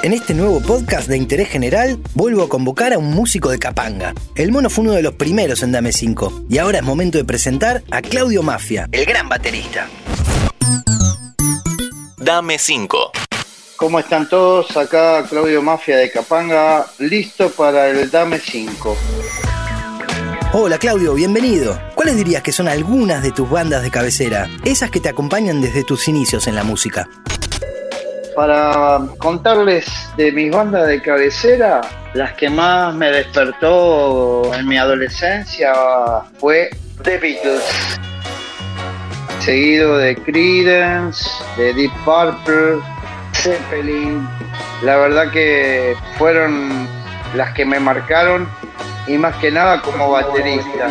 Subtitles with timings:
[0.00, 4.14] En este nuevo podcast de interés general, vuelvo a convocar a un músico de Capanga.
[4.36, 7.24] El mono fue uno de los primeros en Dame 5, y ahora es momento de
[7.24, 9.88] presentar a Claudio Mafia, el gran baterista.
[12.16, 13.10] Dame 5.
[13.76, 14.76] ¿Cómo están todos?
[14.76, 18.96] Acá Claudio Mafia de Capanga, listo para el Dame 5.
[20.52, 21.76] Hola Claudio, bienvenido.
[21.96, 24.48] ¿Cuáles dirías que son algunas de tus bandas de cabecera?
[24.64, 27.08] Esas que te acompañan desde tus inicios en la música
[28.38, 29.84] para contarles
[30.16, 31.80] de mis bandas de cabecera,
[32.14, 35.74] las que más me despertó en mi adolescencia
[36.38, 36.70] fue
[37.02, 37.98] The Beatles,
[39.40, 42.80] seguido de Creedence, de Deep Purple,
[43.34, 44.28] Zeppelin.
[44.82, 46.86] La verdad que fueron
[47.34, 48.48] las que me marcaron
[49.08, 50.86] y más que nada como baterista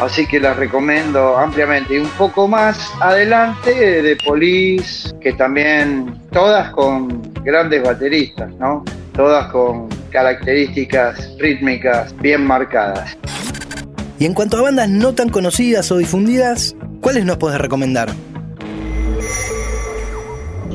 [0.00, 1.96] así que las recomiendo ampliamente.
[1.96, 8.84] Y un poco más adelante de Police, que también todas con grandes bateristas, ¿no?
[9.14, 13.16] Todas con características rítmicas bien marcadas.
[14.18, 18.10] Y en cuanto a bandas no tan conocidas o difundidas, ¿cuáles nos puedes recomendar?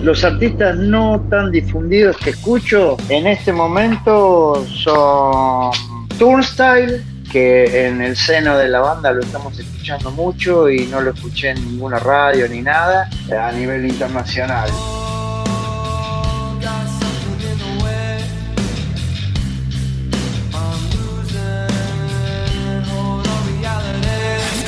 [0.01, 5.71] Los artistas no tan difundidos que escucho en este momento son
[6.17, 7.01] Turnstile,
[7.31, 11.49] que en el seno de la banda lo estamos escuchando mucho y no lo escuché
[11.51, 14.69] en ninguna radio ni nada a nivel internacional.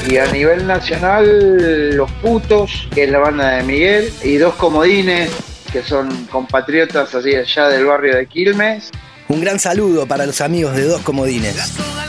[0.08, 5.32] Y a nivel nacional, Los Putos, que es la banda de Miguel, y Dos Comodines,
[5.72, 8.92] que son compatriotas así allá del barrio de Quilmes.
[9.30, 12.01] Un gran saludo para los amigos de Dos Comodines.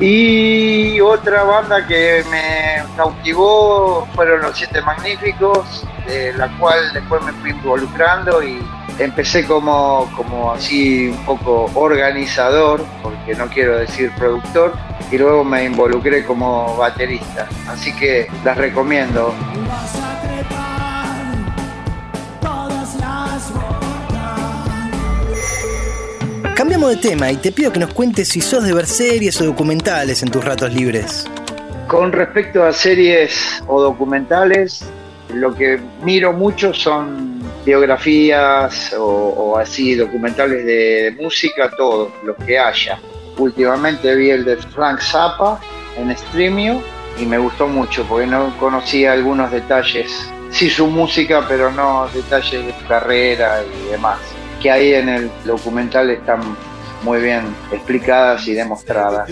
[0.00, 7.32] Y otra banda que me cautivó fueron Los Siete Magníficos, de la cual después me
[7.34, 8.60] fui involucrando y
[8.98, 14.74] empecé como, como así un poco organizador, porque no quiero decir productor,
[15.10, 17.48] y luego me involucré como baterista.
[17.68, 19.32] Así que las recomiendo.
[26.64, 29.44] Cambiamos de tema y te pido que nos cuentes si sos de ver series o
[29.44, 31.26] documentales en tus ratos libres.
[31.88, 34.82] Con respecto a series o documentales,
[35.34, 42.98] lo que miro mucho son biografías o, así documentales de, música, todo, lo que haya.
[43.36, 45.60] Últimamente vi el de Frank Zappa
[45.98, 46.82] en Streamio
[47.20, 50.10] y me gustó mucho porque no conocía algunos detalles.
[50.50, 54.18] Sí su música, pero no detalles de su carrera y demás
[54.64, 56.40] que ahí en el documental están
[57.02, 59.28] muy bien explicadas y demostradas.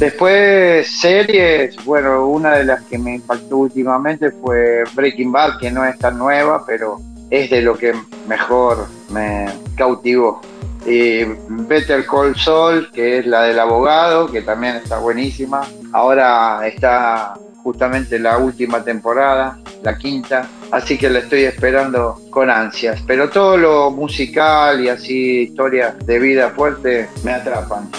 [0.00, 5.84] Después series, bueno, una de las que me impactó últimamente fue Breaking Bad, que no
[5.84, 7.00] es tan nueva, pero
[7.30, 7.94] es de lo que
[8.26, 10.40] mejor me cautivó.
[10.84, 15.60] Y Better Call Saul, que es la del abogado, que también está buenísima.
[15.92, 23.02] Ahora está justamente la última temporada, la quinta, así que la estoy esperando con ansias.
[23.06, 27.90] Pero todo lo musical y así historias de vida fuerte me atrapan.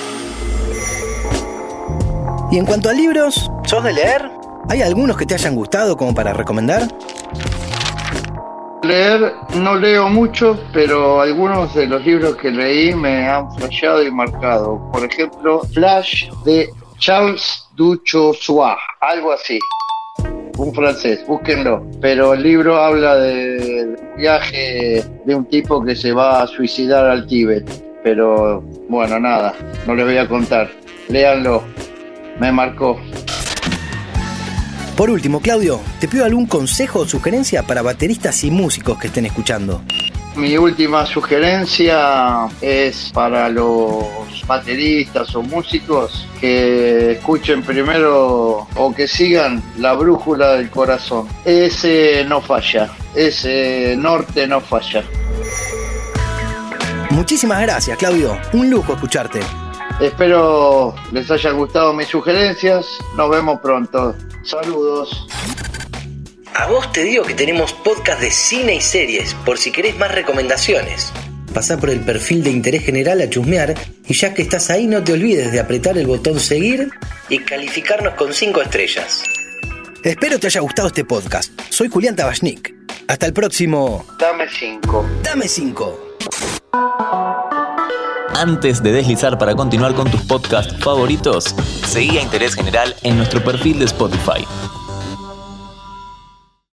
[2.52, 4.30] Y en cuanto a libros, ¿sos de leer?
[4.70, 6.84] ¿Hay algunos que te hayan gustado como para recomendar?
[8.82, 14.10] Leer no leo mucho, pero algunos de los libros que leí me han flashado y
[14.10, 14.90] marcado.
[14.92, 19.60] Por ejemplo, Flash de Charles Duchois, algo así.
[20.60, 21.88] Un francés, búsquenlo.
[22.02, 27.26] Pero el libro habla del viaje de un tipo que se va a suicidar al
[27.26, 27.66] Tíbet.
[28.04, 29.54] Pero bueno, nada,
[29.88, 30.70] no les voy a contar.
[31.08, 31.64] Léanlo,
[32.42, 33.00] me marcó.
[34.98, 39.26] Por último, Claudio, ¿te pido algún consejo o sugerencia para bateristas y músicos que estén
[39.26, 39.82] escuchando?
[40.40, 44.06] Mi última sugerencia es para los
[44.48, 51.28] bateristas o músicos que escuchen primero o que sigan la brújula del corazón.
[51.44, 55.04] Ese no falla, ese norte no falla.
[57.10, 58.40] Muchísimas gracias, Claudio.
[58.54, 59.42] Un lujo escucharte.
[60.00, 62.88] Espero les haya gustado mis sugerencias.
[63.18, 64.16] Nos vemos pronto.
[64.44, 65.28] Saludos.
[66.60, 70.12] A vos te digo que tenemos podcast de cine y series, por si querés más
[70.12, 71.10] recomendaciones.
[71.54, 73.76] Pasá por el perfil de interés general a chusmear
[74.06, 76.90] y ya que estás ahí no te olvides de apretar el botón seguir
[77.30, 79.24] y calificarnos con 5 estrellas.
[80.04, 81.58] Espero te haya gustado este podcast.
[81.70, 82.76] Soy Julián Tabachnik.
[83.08, 84.06] Hasta el próximo.
[84.20, 85.10] Dame 5.
[85.24, 86.18] Dame 5.
[88.36, 91.56] Antes de deslizar para continuar con tus podcasts favoritos,
[91.88, 94.46] seguí a Interés General en nuestro perfil de Spotify.